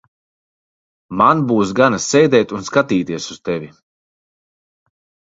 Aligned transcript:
Man 1.19 1.43
būs 1.51 1.73
gana 1.79 1.99
sēdēt 2.05 2.53
un 2.59 2.65
skatīties 2.69 3.27
uz 3.35 3.41
tevi. 3.51 3.69